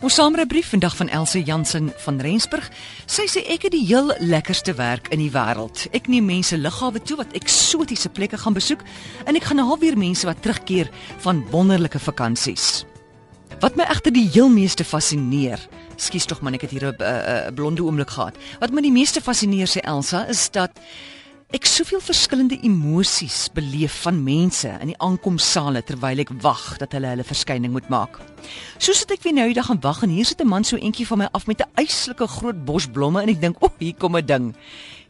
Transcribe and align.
Ons 0.00 0.14
saamrybrief 0.16 0.70
vandag 0.72 0.94
van 0.96 1.10
Elsie 1.12 1.42
Jansen 1.44 1.90
van 2.00 2.20
Rensburg. 2.24 2.70
Sy 3.04 3.26
sê 3.28 3.42
ek 3.52 3.66
het 3.66 3.74
die 3.74 3.82
heel 3.84 4.08
lekkerste 4.24 4.72
werk 4.78 5.10
in 5.12 5.20
die 5.20 5.28
wêreld. 5.34 5.82
Ek 5.92 6.08
neem 6.08 6.24
mense 6.24 6.56
lughawe 6.56 7.02
toe 7.04 7.18
wat 7.18 7.34
eksotiese 7.36 8.08
plekke 8.08 8.40
gaan 8.40 8.56
besoek 8.56 8.80
en 9.28 9.36
ek 9.36 9.50
gaan 9.50 9.60
alweer 9.60 9.98
mense 10.00 10.24
wat 10.24 10.40
terugkeer 10.40 10.88
van 11.20 11.42
wonderlike 11.52 12.00
vakansies. 12.00 12.86
Wat 13.60 13.76
my 13.76 13.84
egter 13.92 14.16
die 14.16 14.24
heel 14.24 14.48
meeste 14.48 14.88
fascineer, 14.88 15.60
skus 16.00 16.24
tog 16.24 16.40
man, 16.40 16.56
ek 16.56 16.64
het 16.64 16.72
hier 16.72 16.88
'n 16.88 16.96
uh, 16.96 17.12
uh, 17.12 17.52
blonde 17.52 17.84
oomblik 17.84 18.16
gehad. 18.16 18.40
Wat 18.58 18.72
my 18.72 18.80
die 18.80 18.96
meeste 18.96 19.20
fascineer 19.20 19.68
sê 19.68 19.84
Elsa 19.84 20.24
is 20.32 20.48
dat 20.48 20.72
Ek 21.50 21.64
soveel 21.66 21.98
verskillende 21.98 22.54
emosies 22.62 23.48
beleef 23.50 23.96
van 24.04 24.20
mense 24.22 24.70
in 24.84 24.92
die 24.92 24.98
aankomsale 25.02 25.80
terwyl 25.82 26.22
ek 26.22 26.30
wag 26.44 26.76
dat 26.78 26.92
hulle 26.94 27.10
hulle 27.10 27.24
verskyning 27.26 27.72
moet 27.74 27.88
maak. 27.90 28.20
Soos 28.78 29.00
dit 29.02 29.16
ek 29.16 29.24
weer 29.24 29.34
nou 29.34 29.48
die 29.50 29.56
dag 29.58 29.66
gaan 29.66 29.80
wag 29.82 30.04
en 30.06 30.14
hier 30.14 30.28
sit 30.28 30.38
'n 30.38 30.46
man 30.46 30.62
so 30.62 30.78
eentjie 30.78 31.08
van 31.10 31.18
my 31.18 31.28
af 31.34 31.48
met 31.50 31.58
'n 31.58 31.72
eislike 31.74 32.28
groot 32.38 32.64
bos 32.64 32.86
blomme 32.86 33.22
en 33.22 33.28
ek 33.28 33.40
dink, 33.40 33.56
"O, 33.58 33.66
oh, 33.66 33.72
hier 33.80 33.94
kom 33.98 34.14
'n 34.16 34.26
ding." 34.26 34.54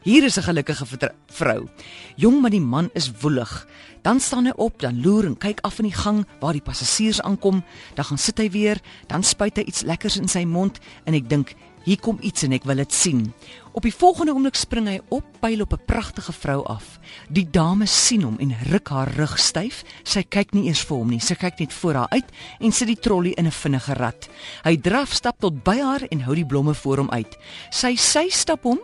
Hier 0.03 0.25
is 0.25 0.37
'n 0.37 0.43
gelukkige 0.43 0.87
vrou. 1.27 1.69
Jong, 2.17 2.41
maar 2.41 2.51
die 2.51 2.61
man 2.61 2.91
is 2.93 3.13
woelig. 3.21 3.67
Dan 4.03 4.21
staan 4.21 4.45
hy 4.45 4.53
op, 4.57 4.81
dan 4.81 5.03
loer 5.03 5.25
en 5.25 5.39
kyk 5.39 5.61
af 5.61 5.79
in 5.79 5.85
die 5.85 5.95
gang 5.95 6.27
waar 6.41 6.53
die 6.53 6.63
passasiers 6.63 7.21
aankom, 7.21 7.65
dan 7.95 8.05
gaan 8.05 8.19
sit 8.19 8.39
hy 8.39 8.51
weer, 8.51 8.81
dan 9.07 9.23
spuit 9.23 9.57
hy 9.57 9.63
iets 9.63 9.83
lekkers 9.83 10.17
in 10.17 10.29
sy 10.29 10.45
mond 10.45 10.79
en 11.05 11.15
ek 11.15 11.29
dink, 11.29 11.55
Hier 11.81 11.97
kom 11.97 12.19
iets 12.21 12.45
en 12.45 12.53
ek 12.53 12.67
wil 12.69 12.77
dit 12.83 12.93
sien. 12.93 13.23
Op 13.73 13.87
die 13.87 13.95
volgende 13.95 14.35
oomblik 14.37 14.59
spring 14.59 14.89
hy 14.91 14.99
op, 15.09 15.25
pyl 15.41 15.63
op 15.65 15.73
'n 15.73 15.85
pragtige 15.87 16.33
vrou 16.33 16.65
af. 16.65 16.99
Die 17.31 17.49
dame 17.51 17.87
sien 17.87 18.23
hom 18.23 18.37
en 18.39 18.57
ruk 18.69 18.89
haar 18.89 19.09
rug 19.17 19.39
styf. 19.39 19.85
Sy 20.03 20.23
kyk 20.23 20.53
nie 20.53 20.67
eers 20.67 20.85
vir 20.85 20.97
hom 20.97 21.09
nie. 21.09 21.21
Sy 21.21 21.35
kyk 21.35 21.59
net 21.59 21.73
voor 21.73 21.95
haar 21.95 22.09
uit 22.11 22.29
en 22.61 22.73
sit 22.73 22.87
die 22.87 23.01
trolly 23.01 23.31
in 23.31 23.47
'n 23.47 23.51
vinnige 23.51 23.95
rat. 23.95 24.29
Hy 24.63 24.77
draf 24.77 25.13
stap 25.13 25.41
tot 25.41 25.65
by 25.65 25.81
haar 25.81 26.03
en 26.11 26.21
hou 26.21 26.35
die 26.35 26.47
blomme 26.47 26.75
voor 26.75 26.97
hom 26.97 27.11
uit. 27.11 27.39
Sy 27.71 27.97
sy 27.97 28.29
stap 28.29 28.63
hom 28.63 28.79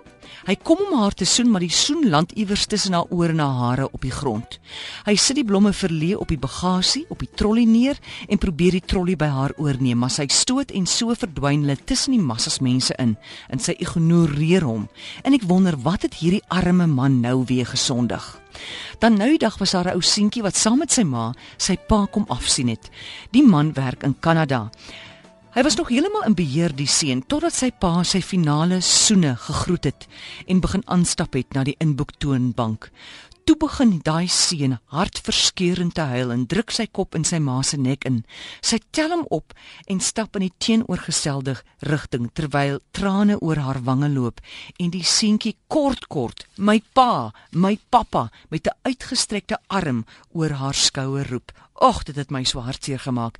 Hy 0.46 0.54
kom 0.62 0.78
om 0.78 0.98
haar 1.00 1.14
te 1.14 1.24
soen, 1.24 1.50
maar 1.50 1.60
die 1.64 1.72
soen 1.72 2.08
land 2.10 2.32
iewers 2.38 2.66
tussen 2.66 2.92
haar 2.92 3.10
ore 3.10 3.34
en 3.34 3.42
haar 3.42 3.58
hare 3.60 3.88
op 3.90 4.00
die 4.00 4.14
grond. 4.14 4.58
Hy 5.06 5.16
sit 5.16 5.36
die 5.36 5.44
blomme 5.44 5.72
verlee 5.72 6.18
op 6.18 6.28
die 6.28 6.38
bagasie, 6.38 7.04
op 7.08 7.18
die 7.18 7.30
trolly 7.34 7.64
neer 7.64 7.98
en 8.28 8.38
probeer 8.38 8.78
die 8.78 8.84
trolly 8.84 9.16
by 9.16 9.28
haar 9.32 9.54
oorneem, 9.56 9.98
maar 9.98 10.12
sy 10.14 10.28
stoot 10.30 10.70
en 10.70 10.86
so 10.86 11.14
verdwyn 11.14 11.66
hulle 11.66 11.78
tussen 11.84 12.16
die 12.16 12.22
massas 12.22 12.60
mense 12.60 12.94
in 13.02 13.16
en 13.50 13.62
sy 13.62 13.76
ignoreer 13.82 14.66
hom. 14.66 14.88
En 15.24 15.36
ek 15.36 15.46
wonder 15.48 15.78
wat 15.82 16.06
het 16.06 16.20
hierdie 16.22 16.44
arme 16.48 16.86
man 16.86 17.20
nou 17.20 17.44
weer 17.46 17.66
gesondig? 17.66 18.36
Dan 18.98 19.18
nou 19.20 19.28
die 19.34 19.42
dag 19.42 19.58
was 19.58 19.70
daar 19.70 19.88
'n 19.88 19.96
ou 19.96 20.02
seentjie 20.02 20.42
wat 20.42 20.56
saam 20.56 20.78
met 20.78 20.92
sy 20.92 21.02
ma 21.02 21.34
sy 21.56 21.76
pa 21.76 22.06
kom 22.10 22.24
afsien 22.28 22.68
het. 22.68 22.90
Die 23.30 23.42
man 23.42 23.72
werk 23.72 24.02
in 24.02 24.16
Kanada. 24.20 24.70
Hy 25.56 25.62
was 25.62 25.74
nog 25.76 25.88
heeltemal 25.88 26.26
in 26.28 26.34
beheer 26.36 26.72
die 26.76 26.84
seun 26.84 27.22
totdat 27.24 27.54
sy 27.56 27.70
pa 27.72 28.02
sy 28.04 28.18
finale 28.20 28.82
soene 28.84 29.30
gegroet 29.40 29.86
het 29.88 30.04
en 30.52 30.58
begin 30.60 30.82
aanstap 30.84 31.32
het 31.32 31.56
na 31.56 31.62
die 31.64 31.78
inboektoonbank. 31.80 32.90
Toe 33.48 33.56
begin 33.62 33.94
daai 34.04 34.28
seun 34.28 34.74
hartverskeurend 34.92 35.94
te 35.96 36.04
huil 36.10 36.34
en 36.34 36.44
druk 36.44 36.74
sy 36.76 36.84
kop 36.92 37.16
in 37.16 37.24
sy 37.24 37.40
ma 37.40 37.62
se 37.64 37.80
nek 37.80 38.04
in. 38.04 38.18
Sy 38.60 38.82
tel 38.92 39.14
hom 39.14 39.24
op 39.32 39.56
en 39.88 40.04
stap 40.04 40.36
in 40.36 40.44
die 40.44 40.52
teenoorgestelde 40.60 41.56
rigting 41.88 42.28
terwyl 42.36 42.82
trane 42.92 43.40
oor 43.40 43.62
haar 43.64 43.80
wange 43.88 44.12
loop 44.12 44.44
en 44.76 44.92
die 44.92 45.06
seentjie 45.08 45.56
kort 45.72 46.04
kort, 46.12 46.44
"My 46.58 46.82
pa, 46.92 47.32
my 47.52 47.78
pappa," 47.88 48.28
met 48.50 48.66
'n 48.66 48.76
uitgestrekte 48.84 49.56
arm 49.68 50.04
oor 50.34 50.50
haar 50.50 50.74
skouer 50.74 51.30
roep. 51.30 51.50
"Ag, 51.80 52.04
dit 52.04 52.16
het 52.16 52.30
my 52.30 52.44
so 52.44 52.60
hartseer 52.60 53.00
gemaak." 53.00 53.38